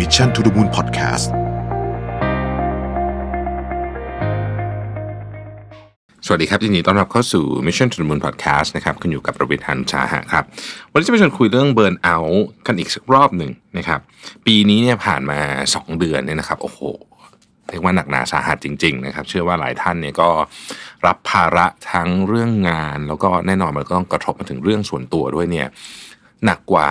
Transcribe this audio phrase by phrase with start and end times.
[0.00, 1.26] Mission to the Moon Podcast
[6.26, 10.44] สวัสดีครับยินดีต้อนรับเข้าสู่ Mission to the Moon Podcast นะครับคุณอยู่กับประวิทย์หันชาหะครับ
[10.90, 14.00] วันนี้จะมาชวนคุยเรื่องเบิร์นเอาท์กันอีกสักรอบหนึ่งนะครับ
[14.46, 15.40] ปีนี้เนี่ยผ่านมา
[15.72, 16.80] 2 เดือนเนี่ยนะครับ โอ้โห
[17.68, 20.28] เรียกว่าหนักหนาสาหัสจริงๆนะครับ เชื่อว่าหลายท่านเนี่ยก็
[21.06, 25.68] รับภาระทั้งเรื่องงาน แล้วก็แน่นอนมันก็ต้องกระทบมาถึงเรื่องส่วนตัวด้วยเนี่ย
[26.44, 26.90] หนักกว่า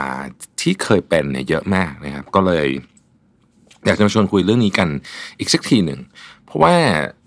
[0.61, 2.67] ที่เคยเป็นเนี่ยเยอะมากนะครับ ก็เลย
[3.85, 4.89] อยากจะมาชวนคุยเรื่องนี้กัน
[5.39, 5.99] อีกสักทีหนึ่ง
[6.45, 6.73] เพราะว่า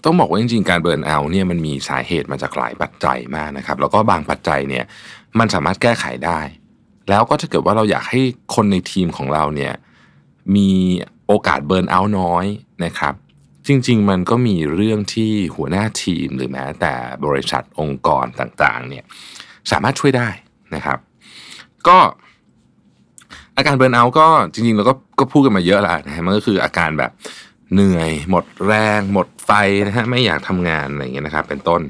[0.05, 4.85] ต้องบอกว่าจริงๆ การเบิร์นเอาท์เนี่ยมันมีสาเหตุมาจากหลายปัจจัยมากนะครับ แล้วก็บางปัจจัยเนี่ย
[5.39, 6.41] มันสามารถแก้ไขได้
[7.09, 8.21] แล้วก็ถ้าเกิดว่าเราอยากให้
[8.55, 9.75] คนในทีมของเราเนี่ย
[10.57, 10.71] มี
[11.27, 12.47] โอกาสเบิร์นเอาท์น้อย
[12.85, 13.15] นะครับ
[13.67, 16.95] จริง ๆ มันก็มีเรื่องที่หัวหน้าทีมหรือแม้แต่
[17.25, 19.05] บริษัทองค์กรต่างๆเนี่ย
[19.71, 20.29] สามารถช่วยได้
[20.75, 20.99] นะครับ
[21.89, 21.99] ก็
[23.57, 27.11] อาการเบิร์นเอาก็จริงๆเราก็ก็พูดกันมาเยอะแล้วนะฮะมันก็คืออาการแบบ
[27.75, 29.51] เหนื่อย หมดแรง หมดไฟ
[29.87, 31.81] นะฮะไม่อยากทำงานอะไรอย่างเงี้ยนะครับเป็นต้น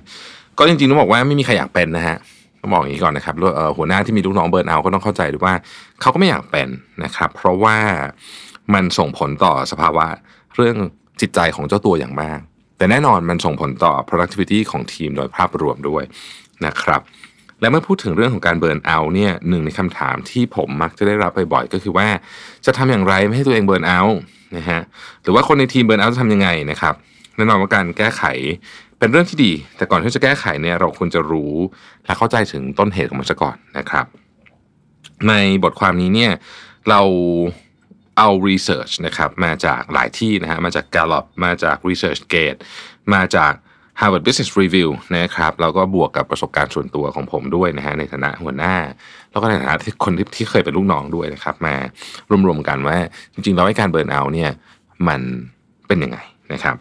[0.58, 2.16] ก็จริงๆต้องบอกว่าไม่มีใครอยากเป็นนะฮะ
[2.60, 5.55] ต้องบอกอย่างนี้ก่อนนะครับแล้วหัวหน้าที่มีลูกน้องเบิร์นเอาก็ต้องเข้าใจด้วยว่า
[6.00, 6.68] เขาก็ไม่อยากเป็น
[7.05, 7.77] นะครับ เพราะว่า
[8.74, 10.06] มันส่งผลต่อสภาวะ
[10.56, 10.77] เรื่อง
[11.20, 12.40] จิตใจของเจ้าตัวอย่างมาก
[12.78, 16.05] แต่แน่นอนมันส่งผลต่อ productivity ของทีมโดยภาพรวมด้วย
[16.66, 17.00] นะครับ
[17.62, 22.08] และเมื่อพูดถึงเรื่องของการ burnout เนี่ยหนึ่งในคำถามที่ผมมักจะได้รับบ่อยๆก็คือว่า
[22.66, 24.00] จะทำอย่างไรไม่ให้ตัวเอง burnout
[24.56, 24.80] นะฮะ
[25.22, 26.94] หรือว่าคนในทีม burnout จะทำยังไงนะครับ
[27.36, 28.22] แน่นอนว่าการแก้ไข
[28.98, 31.55] เป็นเรื่องที่ดี แต่ก่อนที่จะแก้ไขเนี่ยเราควรจะรู้
[32.05, 34.06] และเข้าใจถึงต้นเหตุของมันซะก่อนนะครับ
[35.28, 35.33] ใน
[35.64, 36.33] บทความนี้เนี่ย
[36.88, 37.00] เรา
[38.18, 42.58] เอา research นะครับมาจากหลายที่นะฮะมาจาก Gallup มาจาก ResearchGate
[43.14, 43.52] มาจาก
[44.00, 48.74] Harvard Business Review นะครับแล้วก็บวกกับประสบการณ์ส่วนตัวของผมด้วยนะฮะในฐานะหัวหน้า
[49.30, 51.74] แล้วก็ในฐานะที่คนที่ที่เคยเป็นลูกน้องด้วยนะครับ มา
[52.46, 52.98] รวมๆกันว่า
[53.32, 54.50] จริงๆแล้วไอ้การเบิร์นเอาเนี่ย
[55.08, 55.20] มัน
[55.88, 56.18] เป็นยังไง
[56.52, 56.76] นะครับ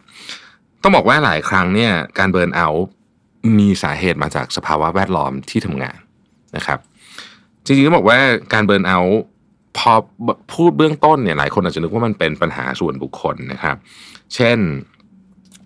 [0.82, 2.68] ต้องบอกว่าหลายครั้งเนี่ยการเบิร์นเอา
[3.60, 5.98] มีสาเหตุมาจากสภาวะแวดล้อมที่ทำงาน
[6.56, 6.80] นะครับ
[7.66, 8.20] จริงๆต้องบอกว่า
[8.54, 8.98] การเบิร์นเอา
[9.78, 9.94] พอ
[10.54, 13.76] พูดเบื้องต้นเนี่ยหลายคนอาจจะนึกว่ามันเป็นปัญหาส่วนบุคคลนะครับ
[14.36, 14.58] เช่น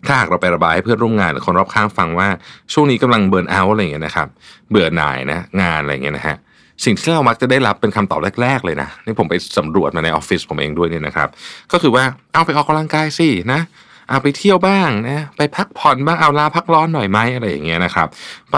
[0.07, 2.27] ถ้าหากเราไประบายให้เพื่อนร่วมงานหรือคนรอบข้างฟังว่า
[2.73, 4.27] ช่วงนี้กำลังเบิร์นเอาท์อะไรอย่างเงี้ยนะครับ
[4.69, 6.37] เบื่อหน่ายนะงานอะไรอย่างเงี้ยนะฮะ
[6.83, 11.29] สิ่งที่เรามักจะได้รับเป็นคำตอบแรก ๆ เลยนะนี่ผมไปสำรวจมาในออฟฟิศผมเองด้วยเนี่ยนะครับ
[11.71, 13.61] ก็คือว่าเอาไปออกกำลังกายสินะ
[14.09, 18.07] เอาไปเที่ยวบ้างนะไปพักผ่อนบ้างเอาลาพักร้อนหน่อยไหมอะไรอย่างเงี้ยนะครับ
[18.53, 18.57] ไป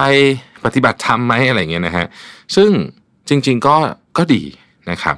[0.65, 2.05] ปฏิบัติธรรมไหมอะไรอย่างเงี้ยนะฮะ
[2.55, 2.71] ซึ่ง
[3.29, 3.75] จริง ๆก็
[4.17, 4.43] ก็ดี
[4.91, 5.15] นะครับ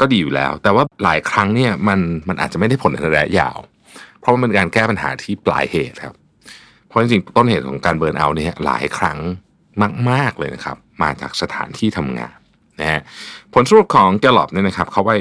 [0.00, 3.58] ก็ดีอยู่แล้ว แต่ว่าหลายครั้งเนี่ยมันมันอาจจะไม่ได้ผลในระยะยาว
[4.26, 6.14] ราะมันเป็นการแก้ปัญหาที่ปลายเหตุครับ
[6.86, 9.18] เพราะจริงๆต้นเหตุของการเบิร์นเอาเนี่ยหลายครั้ง
[10.10, 12.36] มาก ๆเลยนะครับ มาจากสถานที่ทำงาน
[12.80, 13.00] นะฮะ
[13.54, 15.12] ผลสรุปของแกลลอบเนี่ยนะครับเขาไป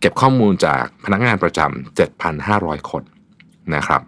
[0.00, 3.02] เก็บข้อมูลจากพนักงานประจำ7,500 คน
[3.76, 4.02] นะครับ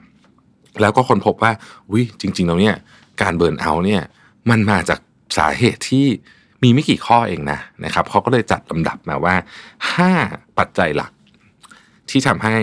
[0.81, 1.53] แล้วก็คนพบว่า
[1.93, 2.77] วิจริง ๆ แล้วเนี่ย
[3.23, 4.03] การเบิร์นเอาเนี่ย
[4.51, 5.01] มันมาจาก
[5.39, 6.07] สาเหตุที่
[6.63, 9.35] มีไม่กี่ข้อเองนะนะครับเขาก็เลยจัดลำดับมาว่า
[9.97, 11.13] 5 ปัจจัยหลัก
[12.11, 12.57] ที่ทำให้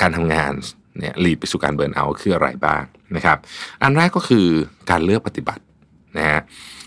[0.00, 0.52] การทำงาน
[0.98, 2.82] เนี่ยลีดไปสู่การเบิร์นเอาท์คืออะไรบ้าง
[3.16, 3.38] นะครับ
[3.82, 4.46] อันแรกก็คือ
[4.90, 5.62] การเลือกปฏิบัติ
[6.18, 6.40] นะฮะ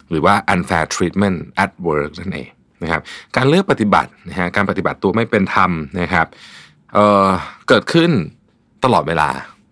[0.10, 2.50] หรือว่า unfair treatment at work นั่นเอง
[2.84, 3.02] นะครับ
[3.36, 5.72] การเลือกปฏิบัตินะฮะการปฏิบัติตัวไม่เป็นธรรม
[6.02, 6.28] นะครับ
[6.94, 8.12] เเกิดขึ้น
[8.86, 9.30] ตลอดเวลา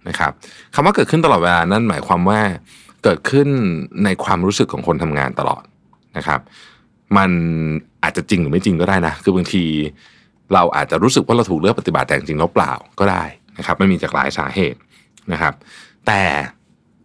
[0.10, 0.32] นะครับ
[0.76, 2.40] คำว่าเกิดขึ้นตลอดเวลานั่นหมายความว่า
[3.04, 3.48] เกิดขึ้น
[4.04, 5.64] ในความรู้สึกของคนทำงานตลอด
[6.18, 6.40] นะครับ
[7.18, 7.32] มัน
[8.04, 9.64] อาจจะจริงหรือไม่จริงก็ได้นะ คือบางที
[10.54, 13.24] เราอาจจะรู้สึกว่าเราถูกเลือกปฏิบัติแต่จริงๆแล้วเปล่าก็ได้
[13.58, 14.80] นะครับมันมีจากหลายสาเหตุ
[15.32, 15.54] นะครับ
[16.08, 16.24] แต่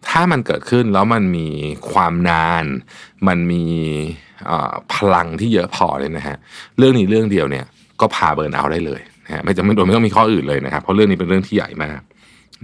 [0.09, 1.49] ถ้ามันเกิดขึ้นแล้วมันมี
[1.93, 2.65] ความนาน
[3.29, 3.65] มันมี
[4.93, 6.37] พลังที่เยอะพอเลยนะฮะ
[6.79, 7.65] เรื่องนี้เรื่องเดียวเนี่ย
[8.01, 12.01] ก็พาเบิร์นเอาได้เลยนะฮะไม่จำเป็นโดยไม่ต้องมีข้ออื่นเลยนะครับ เพราะเรื่องนี้เป็นเรื่องที่ใหญ่มาก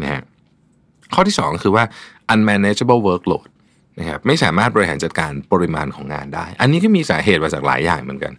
[0.03, 0.23] นะฮะ
[1.15, 1.85] ข้อที่สองคือว่า
[2.33, 3.47] unmanageable workload
[3.99, 8.33] นะครับไม่สามารถบริหารจัดการปริมาณของงานได้ อันนี้ก็มีสาเหตุมาจากหลายอย่างเหมือนกัน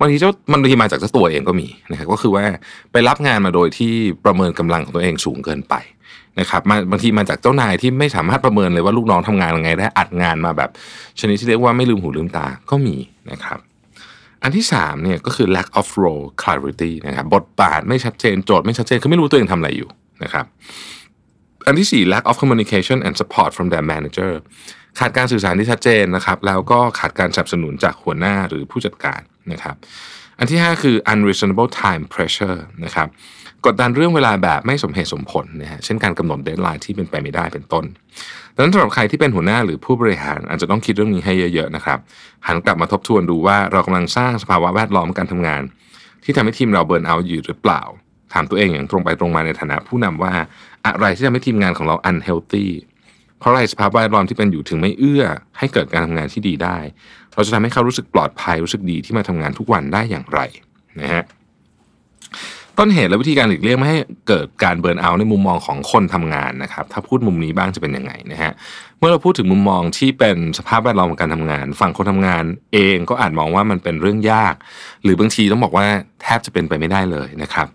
[0.00, 2.44] บางทีเจ้าบางทีมาจากเจ้าตัวเองก็มีนะครับก็คือว่า
[2.92, 3.92] ไปรับงานมาโดยที่
[4.24, 5.74] ประเมินกำลังของตัวเองสูงเกินไป
[6.40, 10.70] นะครับบางทีมาจากเจ้านายที่ไม่สามารถประเมินเลยว่าลูกน้องทำงานยังไงได้อัดงานมาแบบ
[11.20, 12.96] ชนิดที่เรียกว่าไม่ลืมหูลืมตาก็มี
[13.30, 13.58] นะครับ
[14.42, 19.88] อันที่3เนี่ยก็คือ lack of role clarity นะครับบทบาทไม่ชัดเจนโจทย์ไม่ชัดเจนคือไม่รู้ตัวเองทำอะไรอยู่
[20.24, 20.46] นะครับ
[21.70, 24.32] อันที่ 4 lack of communication and support from their manager
[24.98, 29.20] ขาดการสื่อสารที่ชัดเจนนะครับ แล้วก็ขาดการสนับสนุนจากหัวหน้าหรือผู้จัดการ
[29.52, 29.76] นะครับ
[30.38, 33.08] อันที่ 5 คือ unreasonable time pressure นะครับ
[33.66, 37.84] กดดันเรื่องเวลาแบบไม่สมเหตุสมผลนะฮะ เช่นการกำหนด deadline ที่เป็นไปไม่ได้เป็นต้น
[38.54, 41.98] ดังนั้นสำหรับใครที่เป็นหัวหน้าหรือผู้บริหารอาจจะต้องคิดเรื่องนี้ให้เยอะๆนะครับ
[42.46, 45.62] หันกลับมาทบทวนดูว่าเรากำลังสร้างสภาวะแวดล้อมการทำงาน
[46.24, 47.82] ที่ทำให้ทีมเราเบิร์นเอาอยู่หรือเปล่า
[48.32, 50.32] ถามตัวเองอย่างตรงไปตรงมาในฐานะผู้นำว่า
[50.86, 52.66] อะไรที่ทำให้ทีมงานของเรา unhealthy
[53.38, 55.24] เพราะอะไรสภาพแวดล้อมที่เป็นอยู่ถึงไม่เอื้อ
[55.58, 56.78] ให้เกิดการทำงานที่ดีได้
[57.34, 60.40] เราจะทำให้เขารู้สึกปลอดภัยรู้สึกดีที่มาทำงานทุกวันได้อย่างไร
[61.00, 61.24] นะฮะ
[62.82, 63.98] ต้นเหตุและวิธีการหลีกเลี่ยงไม่ให้
[64.28, 68.52] เกิดการเบิร์นเอาในมุมมองของคนทำงานนะครับ ถ้าพูดมุมนี้บ้างจะเป็นยังไงนะฮะ
[68.98, 74.54] เมื่อเราพูดถึงมุมมองที่เป็นสภาพแวดล้อมของการทำงาน ฝั่งคนทำงานเองก็อาจมองว่ามันเป็นเรื่องยาก
[75.02, 75.86] หรือบางทีต้องบอกว่า
[76.22, 77.66] แทบจะเป็นไปไม่ได้เลยนะครับ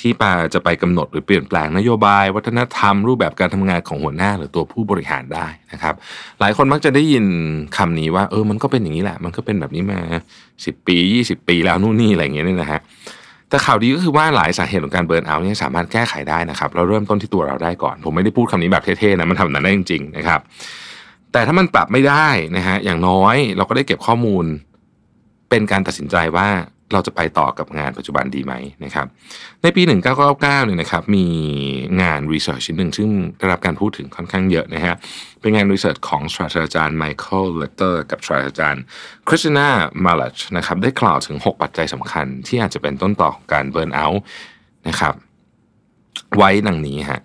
[0.00, 5.94] ที่ปาจะไปกำหนดหรือเปลี่ยนแปลงนโยบาย วัฒนธรรม รูปแบบการทำงานของหัวหน้าหรือตัวผู้บริหารได้นะครับ
[6.40, 7.24] หลายคนมักจะได้ยิน
[7.76, 10.00] คำนี้ว่า เออมันก็เป็นอย่างนี้แหละ มันก็เป็นแบบนี้มา
[10.48, 12.80] 10 ปี 20 ปีแล้วนู่นนี่อะไรอย่างเงี้ยนี่นะฮะ
[13.54, 20.40] แต่ข่าวดีก็คือว่าหลายสาเหตุของการเบิร์นเอาท์เนี่ยสามารถแก้ไขได้นะครับ เราเริ่มต้นที่ตัวเราได้ก่อน ผมไม่ได้พูดคำนี้แบบเท่ๆนะมันทำแบบนั้นได้จริงๆนะครับ
[21.32, 24.44] แต่ถ้ามันปรับไม่ได้นะฮะอย่างน้อยเราก็ได้เก็บข้อมูล
[25.50, 26.48] เป็นการตัดสินใจว่า
[26.92, 28.54] เราจะไปต่อกับงานปัจจุบันดีไหม
[28.84, 29.06] นะครับ
[29.62, 31.26] ในปี 1999เนี่ยนะครับมี
[32.02, 34.94] งาน research ชิ้นหนึ่งซึ่งได้รับการพูดถึงค่อนข้างเยอะนะฮะ
[35.40, 38.82] เป็นงาน research ของศาสตราจารย์ไมเคิลไลเตอร์กับศาสตราจารย์
[39.28, 39.68] คริสติน่า
[40.04, 44.22] มาสลาชนะครับได้กล่าวถึง 6 ปัจจัยสำคัญ ที่อาจจะเป็นต้นตอของการ burnout
[44.88, 45.14] นะครับ
[46.36, 47.20] ไว้ดังนี้ฮะ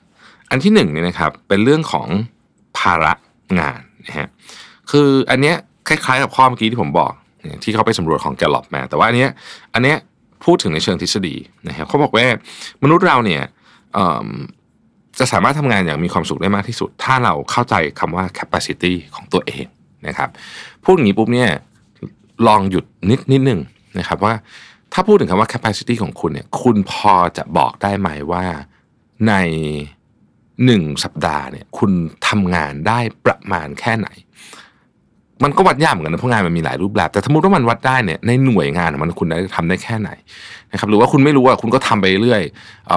[0.50, 2.08] อันที่หนึ่งเนี่ยนะครับเป็นเรื่องของ
[2.78, 3.14] ภาระ
[3.60, 4.28] งานนะฮะ
[4.92, 5.56] คืออันเนี้ย
[5.88, 7.14] คล้ายๆกับข้อเมื่อกี้ที่ผมบอก
[7.64, 9.32] ที่เขาไปสำรวจของแกลลอบมา แต่ว่าอันเนี้ย
[9.74, 9.98] อันเนี้ย
[10.46, 11.36] พูดถึงในเชิงทฤษฎี
[11.68, 12.26] นะครับเขาบอกว่า
[12.84, 13.44] มนุษย์เราเนี่ย
[15.20, 19.66] จะสามารถทำงานอย่างมีความสุขได้มากที่สุด ถ้าเราเข้าใจคำว่า capacity ของตัวเอง
[20.08, 20.30] นะครับ
[20.84, 21.50] พูดอย่างนี้ปุ๊บเนี่ย
[22.48, 23.60] ลองหยุดนิดนิดหนึ่ง
[24.00, 24.34] นะครับว่า
[24.94, 28.46] ถ้าพูดถึงคำว่า capacity ของคุณเนี่ยคุณพอจะบอกได้ไหมว่า
[29.28, 29.34] ใน
[30.66, 31.92] หนึ่งสัปดาห์เนี่ยคุณ
[32.28, 34.08] ทำงานได้ประมาณแค่ไหน
[35.44, 40.10] มันก็วัดยากเหมือนกันนะเพราะงานมันมีหลายรูปแบบ แต่สมมติว่ามันวัดได้เนี่ยในหน่วยงานมันคุณได้ทำได้แค่ไหน
[40.72, 42.42] นะครับหรือว่าคุณไม่รู้ว่าคุณก็ทำไปเรื่อย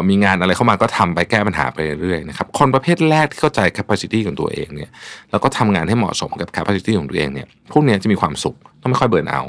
[0.09, 4.91] มีงานอะไรเข้ามาก็ทำไปแก้ปัญหาไปเรื่อยนะครับคนประเภทแรกที่เข้าใจ capacity ของตัวเองเนี่ย
[5.31, 9.43] แล้วก็ทำงานให้เหมาะสมกับ capacity ของตัวเองเนี่ยพวกนี้จะมีความสุขต้องไม่ค่อยเบื่อเอา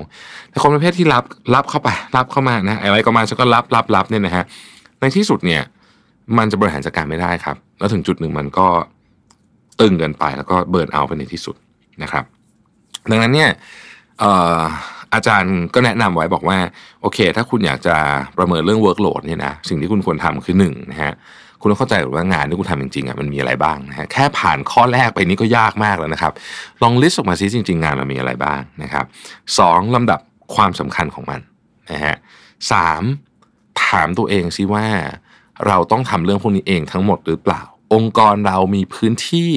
[0.49, 1.23] แต่คนประเภทที่รับ
[1.55, 4.43] รับเข้าไปรับเข้ามานะอะไรก็มาฉันก็รับรับรับเนี่ยนะฮะ
[4.99, 5.61] ในที่สุดเนี่ย
[6.37, 8.67] มันจะบริหารจัดการไม่ได้ครับ แล้วถึงจุดหนึ่งมันก็
[9.81, 11.55] ตึงเกินไปแล้วก็เบิร์นเอาไปในที่สุด
[12.03, 12.25] นะครับ
[13.11, 13.49] ดังนั้นเนี่ย
[15.13, 16.57] อาจารย์ก็แนะนำไว้บอกว่า
[17.01, 17.95] โอเค ถ้าคุณอยากจะ
[18.37, 21.13] ประเมินเรื่อง workload เนี่ยนะสิ่งที่คุณควรทำคือหนึ่งนะฮะ
[21.61, 26.33] คุณต้องเข้าใจว่างานที่คุณทำจริงๆอะมันมีอะไรบ้างนะฮะแค่ผ่านข้อแรกไปนี้ก็ยากมากแล้วนะครับ
[26.81, 29.05] ลอง list ออกมาซิจริง ๆ งานมันมีอะไรบ้างนะครับ
[29.59, 30.19] สองลำดับ
[30.55, 31.39] ความสำคัญของมัน
[31.91, 32.15] นะฮะ
[32.71, 33.03] สาม
[33.85, 34.85] ถามตัวเองซิว่า
[35.67, 37.61] เราต้องทำเรื่องพวกนี้เองทั้งหมดหรือเปล่า
[37.93, 39.51] องค์กรเรามีพื้นที่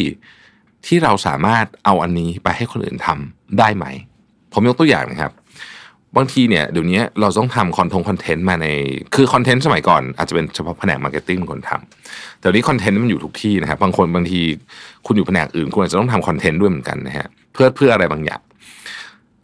[0.87, 3.87] ที่เราสามารถเอาอันนี้ไปให้คนอื่นทำได้ไหม
[4.53, 5.33] ผมยกตัวอย่างนะครับ
[6.17, 8.67] บางทีเนี่ยเดี๋ยวนี้เราต้องทำคอนทง content มาใน
[9.15, 14.41] คือ content สมัยก่อน อาจจะเป็นเฉพาะแผนก marketing คนทำแต่นี้ content มันอยู่ทุกที่นะครับ บางคนบางที
[15.07, 18.41] คุณอยู่แผนกอื่น คุณอาจจะต้องทำ content ด้วยเหมือนกันนะฮะเพื่อเพื่ออะไรบางอย่าง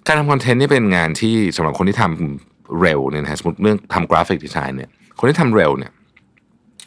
[0.06, 5.92] การทำ content นี่เป็นงานที่สำหรับคนที่ทำเร็วเนี่ยนะสมมติเรื่องทำ graphic design เนี่ยคนที่ทำเร็วเนี่ย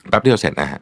[0.09, 0.81] แป๊บเดียวเสร็จนะฮะ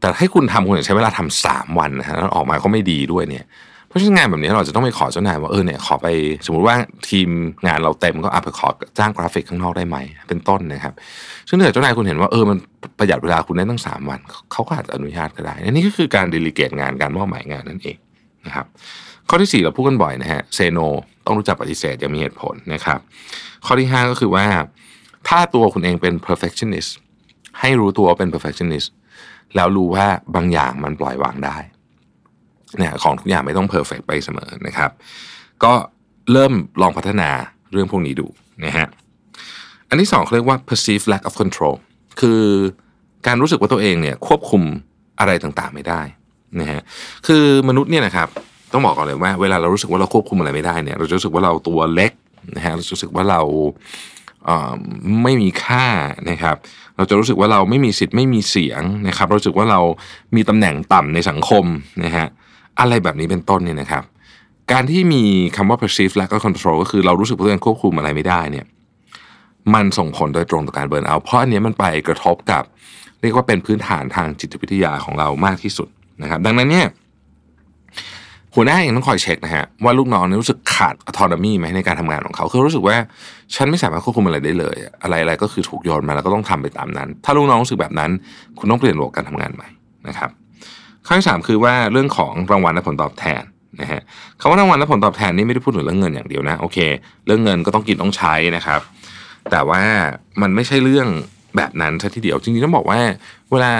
[0.00, 3.46] แต่ให้คุณทำคุณใช้เวลาทำสามวันนะฮะแล้วออกมาก็ไม่ดีด้วยเนี่ย
[3.88, 6.06] เพราะฉะนั้นงานแบบนี้เราจะต้องไปขอเจ้านายว่าเออเนี่ยขอไป
[6.46, 6.76] สมมุติว่า
[7.08, 7.28] ทีม
[7.66, 8.68] งานเราเต็มก็อาไปขอ
[8.98, 9.96] จ้างกราฟิกข้างนอกได้ไหม
[10.28, 10.94] เป็นต้นนะครับ
[11.48, 12.58] ซึ่งถ้าเจ้านายคุณเห็นว่าเออมัน
[12.98, 14.20] ประหยัดเวลาคุณได้ตั้งสามวัน
[14.52, 17.96] เขาก็อาจจะอนุญาตก็ได้นี่ก็คือการดีลิเกตงานการมอบหมายงานนั่นเอง
[18.46, 18.66] นะครับ
[19.28, 20.78] ข้อที่ 4 เราพูดกันบ่อยนะฮะเซโน
[21.26, 22.98] ต้องรู้จักปฏิเสธอย่างมีเหตุผลนะครับ
[23.66, 24.46] ข้อที่ 5 ก็คือว่า
[25.28, 26.90] ถ้าตัวคุณเองเป็น perfectionist
[27.60, 28.88] ให้รู้ตัวว่าเป็น perfectionist
[29.56, 31.56] แล้วรู้ว่าบางอย่างมันปล่อยวางได้
[32.78, 34.90] เนี่ยของทุกอย่างไม่ต้องเพอร์เฟกไปเสมอนะครับ
[35.64, 35.72] ก็
[36.32, 36.52] เริ่ม
[36.82, 37.30] ลองพัฒนา
[37.72, 38.26] เรื่องพวกนี้ดู
[38.64, 38.86] นะฮะ
[39.88, 41.76] อันที่สองเขาเรียกว่า perceived lack of control
[42.20, 42.42] คือ
[43.26, 44.62] การรู้สึกว่าตัวเองเนี่ยควบคุม
[45.20, 46.00] อะไรต่างๆไม่ได้
[46.60, 46.80] นะฮะ
[47.26, 48.28] คือมนุษย์เนี่ยนะครับ
[48.72, 52.12] ต้องบอกก่อนเลยว่าเวลาเรารู้สึกว่าเราควบคุมอะไรไม่ได้เนี่ยเราจะรู้สึกว่าเราตัวเล็ก
[52.56, 53.40] นะฮะเราจะรู้สึกว่าเรา
[55.22, 55.86] ไม่มีค่า
[56.30, 56.56] นะครับ
[57.00, 59.80] เราจะรู้สึกว่าเราไม่มีสิทธิ์ไม่มีเสียงนะครับ รู้สึกว่าเรา
[60.36, 61.64] มีตำแหน่งต่ำในสังคม
[62.04, 62.26] นะฮะ
[62.80, 64.04] อะไรแบบนี้เป็นต้นเนี่ยนะครับ
[64.72, 65.22] การที่มี
[65.56, 68.66] คำว่า perceive และก็ control ก็คือเรารู้สึกว่าตัวเองควบคุมอะไรไม่ได้เนี่ย
[69.74, 72.62] มันส่งผลโดยตรงต่อการเบิร์นเอา เพราะอันนี้มันไปกระทบกับ
[73.20, 75.88] เรียกว่าเป็นพื้นฐานทางจิตวิทยาของเรามากที่สุด
[76.22, 76.86] นะครับ ดังนั้นเนี่ย
[78.54, 82.96] หัวหน้าเองต้องคอยเช็คนะฮะว่าลูกน้องนี่รู้สึกขาดอัตโนมีไหมในการทำงานของเขาคือรู้สึกว่า
[83.54, 88.10] ฉันไม่สามารถควบคุมอะไรได้เลย อะไรอะไรก็คือถูกโยนมาแล้วก็ต้องทำไปตามนั้น ถ้าลูกน้องรู้สึกแบบนั้น
[88.58, 89.68] คุณต้องเปลี่ยนระบบการทำงานใหม่
[90.08, 90.30] นะครับ
[91.06, 93.42] ข้อที่สามคือว่าเรื่องของรางวัลและผลตอบแทน
[93.80, 94.00] นะฮะ
[94.40, 96.78] คำว่ารางวัลและผลตอบแทนนี่ไม่ได้พูดถึงเรื่องเงินอย่างเดียวนะโอเค
[97.26, 98.80] เรื่องเงินก็ต้องกินต้องใช้นะครับ
[99.50, 99.82] แต่ว่า
[100.42, 101.08] มันไม่ใช่เรื่อง
[101.56, 103.00] แบบนั้นซะทีเดียวจริงๆต้องบอกว่า
[103.50, 103.72] เวลา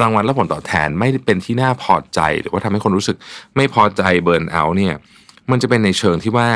[0.00, 3.16] รางวัลและผลตอบแทนไม่เป็นที่น่าพอใจ หรือว่าทำให้คนรู้สึก
[3.56, 4.94] ไม่พอใจเบิร์นเอาเนี่ย
[5.50, 6.48] มันจะเป็นในเชิงที่ว่า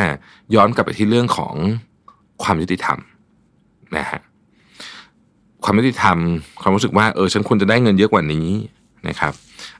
[0.55, 1.55] ย้อนกลับไปที่เรื่องของ
[2.43, 2.99] ความยุติธรรม
[3.97, 4.21] นะฮะ
[5.65, 6.19] ความยุติธรรม
[6.63, 8.49] ความรู้สึกว่าเออฉันควรจะได้เงินเยอะกว่านี้
[9.09, 9.33] นะครับ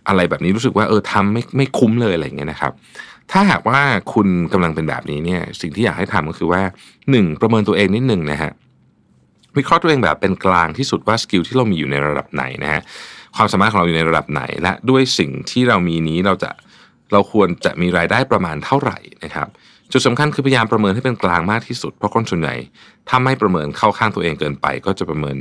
[0.09, 2.73] อะไรแบบนี้รู้สึกว่าเออทำไม่ไม่คุ้มเลยอะไรเงี้ยนะครับ
[3.31, 3.81] ถ้าหากว่า
[4.13, 6.63] คุณกำลังเป็นแบบนี้เนี่ย สิ่งที่อยากให้ทำก็คือว่า
[7.11, 8.53] หนึ่งประเมินตัวเองนิดหนึ่งนะฮะ
[9.57, 12.83] วิเคราะห์ตัวเองแบบเป็นกลางที่สุดว่าสกิลที่เรามีอยู่ในระดับไหนนะฮะ
[13.37, 16.51] ความสามารถของเราอยู่ในระดับไหน และด้วยสิ่งที่เรามีนี้เราจะ
[17.13, 19.49] เราควรจะมีรายได้ประมาณเท่าไหร่นะครับ
[19.93, 22.55] จุดสำคัญคือพยายามประเมินให้เป็นกลางมากที่สุด เพราะคนส่วนใหญ่
[23.09, 25.37] ถ้าไม่ประเมินเข้าข้างตัวเองเกินไป ก็จะประเมิน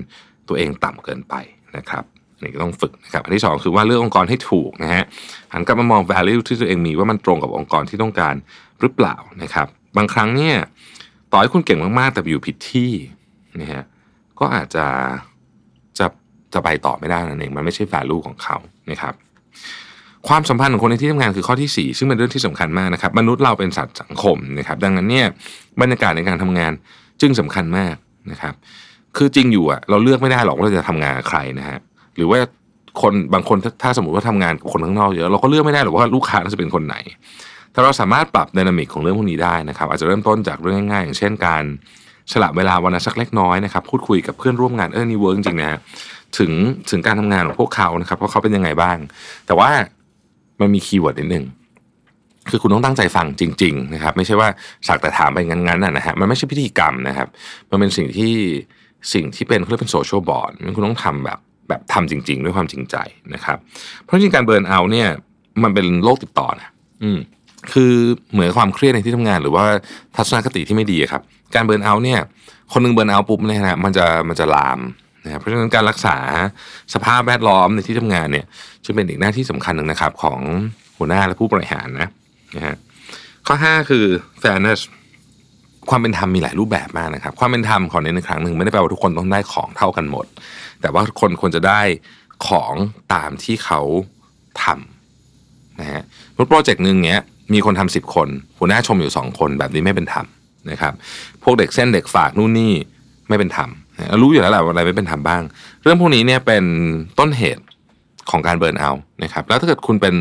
[0.48, 1.36] ตัวเองต่ำเกินไป
[1.78, 2.04] นะครับ
[2.42, 5.04] นี่ก็ต้องฝึกนะครับอันที่ 2 คือว่าเลือกองค์กรให้ถูกนะฮะ
[5.54, 8.36] หันกลับมามอง value ที่ตัวเองมีว่ามันตรงกับองค์กรที่ต้องการ
[8.82, 10.56] หรือเปล่านะครับ บางครั้งเนี่ย
[11.32, 12.92] ต่อให้คุณเก่งมากๆแต่อยู่ผิดที่
[13.62, 13.84] นะฮะ
[14.40, 14.86] ก็อาจจะ
[16.00, 16.06] จะ
[16.54, 18.58] จะไปต่อไม่ได้นั่นเอง มันไม่ใช่ value ของเขา
[18.92, 19.14] นะครับ
[20.28, 25.28] ความสัมพันธ์ของคนในที่ทำงานคือข้อที่ 4 ซึ่งเป็นเรื่องที่สำคัญมากนะครับ มนุษย์เราเป็นสัตว์สังคมนะครับ ดังนั้นเนี่ย
[25.82, 26.72] บรรยากาศในการทำงาน
[27.22, 27.96] จึงสำคัญมาก
[28.32, 28.54] นะครับ
[29.18, 31.78] คือจริงอยู่อะเราเลือกไม่ได้หรอกว่าเราจะทำงานกับใครนะฮะ
[32.16, 32.38] หรือว่า
[33.02, 36.96] คนบางคนถ้าสมมติว่าทำงานกับคนข้างนอกเยอะเราก็เลือกไม่ได้หรอกว่าลูกค้าจะเป็นคนไหน
[37.72, 41.64] แต่เราสามารถปรับ dynamic ของเรื่องพวกนี้ได้นะครับ อาจจะเริ่มต้นจากเรื่องง่ายๆอย่างเช่นการ
[42.32, 45.80] สละเวลาวันละสักเล็กน้อยนะครับพูดคุยกับเพื่อนร่วมงานเออนี่ work จริงๆนะ
[46.38, 46.52] ถึง
[46.90, 48.98] ถึงการทำงานของพวกเขานะครับว่าเขาเป็นยังไงบ้าง
[49.48, 49.70] แต่ว่า
[50.62, 51.46] มันมี keyword นิดนึง
[52.50, 54.48] คือคุณต้องตั้งใจฟังจริง ๆ นะครับ ไม่ใช่ว่า
[54.88, 57.28] สักแต่ถามไปงั้นๆนะฮะมันไม่ใช่พิธีกรรมนะครับ
[57.70, 58.34] มันเป็นสิ่งที่
[59.14, 62.96] สิ่งที่เป็นเขาเรียกเป็น social bond มันคุณต้องทำแบบแบบทำจริง ๆ ด้วยความจริงใจ
[63.34, 63.58] นะครับ
[64.04, 65.08] เพราะจริงการ burnout เนี่ย
[65.64, 66.70] มันเป็นโรคติดต่อนะ
[67.04, 67.20] อืม
[67.74, 67.94] คือ
[68.32, 69.66] เหมือนความเครียดในที่ทำงาน หรือว่า
[70.16, 71.22] ทัศนคติที่ไม่ดีครับ
[71.56, 72.20] การ burnout เนี่ย
[72.74, 74.80] คนนึง burnout ปุ๊บเนี่ยนะมันจะมันจะลาม
[75.26, 76.18] นะครับเพราะฉะนั้นการรักษา
[76.94, 78.46] สภาพแวดล้อมในที่ทำงานเนี่ย
[78.86, 80.40] จะเป็นอีกหน้าที่สำคัญหนึ่งนะครับ ของ
[80.98, 82.08] หัวหน้าและผู้บริหารนะ
[82.56, 82.76] นะฮะ
[83.48, 84.06] ข้อ 5 คือ
[84.42, 84.82] fairness
[85.90, 90.26] ความเป็นธรรมมีหลายรูปแบบมากนะครับ ความเป็นธรรมขอเน้นในครั้งหนึ่งไม่ได้แปลว่าทุกคนต้องได้ของเท่ากันหมด
[90.82, 91.82] แต่ว่าคนควรจะได้
[92.48, 92.74] ของ
[93.14, 93.82] ตามที่เขา
[94.64, 96.04] ทำนะฮะ
[96.50, 97.20] โปรเจกต์หนึ่งเนี้ย
[97.54, 98.28] มีคนทำสิบคน
[98.60, 100.26] หัวหน้าชมอยู่สองคนแบบนี้ไม่เป็นธรรม
[100.72, 100.94] นะครับ
[101.44, 102.74] พวกเด็กเส้นเด็กฝากนู่นนี่
[103.30, 103.70] ไม่เป็นธรรม
[104.22, 105.42] รู้อยู่แล้วแหละว่าอะไรไม่เป็นธรรมบ้าง
[105.84, 106.64] เรื่องพวกนี้เนี่ยเป็น
[107.20, 107.64] ต้นเหตุ
[108.32, 108.90] ของการเบิร์นเอา
[109.24, 110.16] นะครับแล้วถ้าเกิดคุณเป็น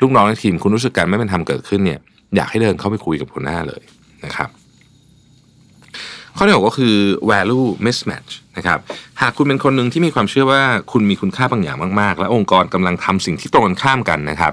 [0.00, 2.00] ลูกน้องในทีมคุณรู้สึกการไม่เป็นธรรมเกิดขึ้นเนี่ย
[2.36, 3.82] อยากให้เดินเข้าไปคุยกับหัวหน้าเลย
[4.24, 4.48] นะครับ
[6.36, 6.94] ข้อที่หกก็คือ
[7.30, 8.78] value mismatch นะครับ
[9.20, 10.62] หากคุณเป็นคนหนึ่งที่มีความเชื่อว่า
[10.92, 14.52] คุณมีคุณค่าบางอย่างมากๆ และองค์กรกำลังทำสิ่งที่ตรงกันข้ามกันนะครับ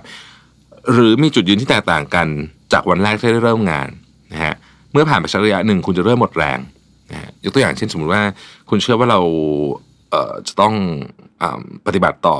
[0.92, 2.28] หรือมีจุดยืนที่แตกต่างกัน
[2.74, 3.88] จากวันแรกที่ได้เริ่มงาน
[4.34, 4.56] นะฮะ
[4.92, 6.60] เมื่อผ่านไปสักระยะหนึ่งคุณจะเริ่มหมดแรง
[7.12, 8.24] นะฮะยกตัวอย่างเช่นสมมติว่า
[8.70, 9.20] คุณเชื่อว่าเรา
[10.12, 10.74] เอ่อจะต้อง
[11.42, 11.44] อ
[11.88, 12.38] ปฏิบัติต่อ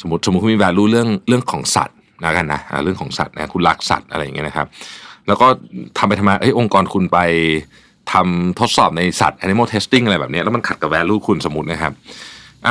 [0.00, 4.66] สมมติสมมติคุณมี value เรื่องเรื่องของสัตว์นะกันนะเรื่องของสัตว์นะคุณรักสัตว์อะไรอย่างเงี้ยนะครับ
[5.26, 5.46] แล้วก็
[5.98, 7.18] ทำไปทำมาเฮ้ยองค์กรคุณไป
[8.12, 11.92] ทำทดสอบในสัตว์ animal testing อะไรแบบนี้แล้วมันขัดกับ value คุณสมมตินะครับ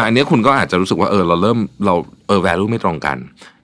[0.05, 1.95] อันนี้คุณก็อาจจะรู้สึกว่าเออเราเริ่มเรา
[2.27, 3.17] เออ value ไม่ตรงกัน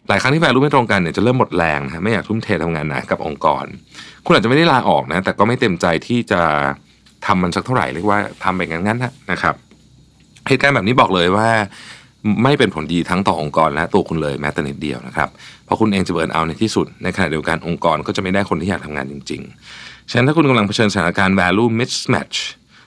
[0.09, 3.65] หลายครั้งที่ value ไม่ตรงกันเนี่ยจะเริ่มหมดแรงนะไม่อยากทุ่มเททำงานหนะกับองค์กร
[4.25, 6.41] คุณอาจจะไม่ได้ลาออกนะแต่ก็ไม่เต็มใจที่จะ
[7.25, 9.55] ทำมันสักเท่าไหร่เรียกว่าทำไปงั้นๆนะครับ
[10.47, 11.47] เหตุการณ์แบบนี้บอกเลยว่า
[12.43, 15.29] ไม่เป็นผลดีทั้งต่อองค์กรและตัวคุณเลยแม้แต่นิดเดียวนะครับ
[15.65, 19.41] เพราะคุณเองจะเบิร์นเอาในที่สุด ในขณะเดียวกันองค์กรก็จะไม่ได้คนที่อยากทำงานจริง
[19.77, 22.37] ๆ ฉะนั้นถ้าคุณกำลังเผชิญสถานการณ์ value mismatch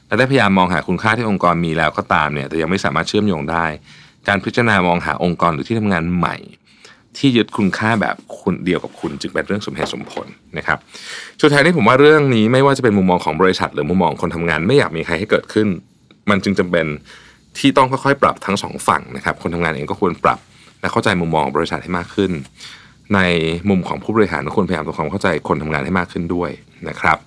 [0.07, 3.67] และได้พยายามมองหาคุณค่าที่องค์กรมีแล้วก็ตามเนี่ยแต่ยังไม่สามารถเชื่อมโยงได้
[4.29, 6.37] การพิจารณามองหาองค์กรหรือที่ทำงานใหม่
[7.19, 10.27] ที่ยึดคุณค่าแบบคุณเดียวกับคุณ จึงเป็นเรื่องสมเหตุสมผล
[10.59, 10.79] นะครับ
[11.43, 15.69] สุดท้ายนี้ผมว่าเรื่องนี้ไม่ว่าจะเป็นมุมมองของบริษัท หรือมุมมองคนทำงาน ไม่อยากมีใครให้เกิดขึ้น
[16.31, 16.87] มันจึงจำเป็น
[17.59, 20.39] ที่ต้องค่อยๆ ปรับทั้งสองฝั่งนะครับ คนทำงานเองก็ควรปรับ
[20.81, 22.33] และเข้าใจมุมมองของบริษัทให้มากขึ้น
[23.15, 23.21] ใน
[23.69, 26.51] มุมของผู้บริหารก็ควรพยายามทำความเข้าใจคนทำงานให้มากขึ้นด้วย
[26.89, 27.19] นะครับ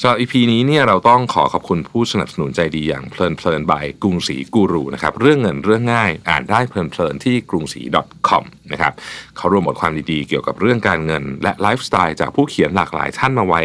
[0.00, 7.82] สำหรับ EP นี้เนี่ยเราต้องขอขอบคุณผู้สนับสนุนใจดีอย่างเพลินเพลินบายกรุงศรีกูรูนะครับเรื่องเงินเรื่องง่ายอ่านได้เพลินเพลินที่กรุงศรี
[8.28, 8.92] .com นะครับ
[9.36, 13.62] เขารวมบทความดีๆ เกี่ยวกับเรื่องการเงิน และไลฟ์สไตล์จากผู้เขียนหลากหลายท่านมาไว้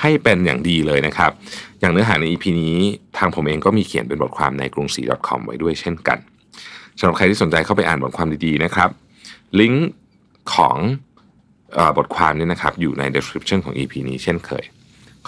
[0.00, 1.30] ให้เป็นอย่างดีเลยนะครับ
[1.80, 2.76] อย่างเนื้อหาใน EP นี้
[3.18, 6.18] ทางผมเองก็มีเขียนเป็นบทความในกรุงศรี .com ไว้ด้วยเช่นกัน
[6.98, 8.90] สำหรับใครที่สนใจเข้าไปอ่านบทความดีๆนะครับ
[9.60, 9.88] ลิงก์
[10.54, 10.76] ของ
[11.98, 14.64] บทความนี้นะครับอยู่ใน description ของ EP นี้เช่นเคย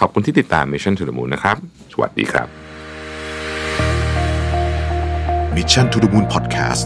[0.01, 1.57] ขอบคุณที่ติดตาม Mission to the Moon นะครับ
[1.93, 2.47] สวัสดีครับ
[5.55, 6.85] Mission to the Moon Podcast